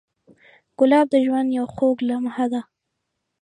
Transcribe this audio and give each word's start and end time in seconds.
ګلاب 0.79 1.07
د 1.11 1.15
ژوند 1.25 1.49
یو 1.57 1.65
خوږ 1.75 1.97
لمحه 2.07 2.45
ده. 2.51 2.61